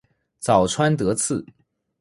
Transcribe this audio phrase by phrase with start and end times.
[0.39, 1.45] 早川德次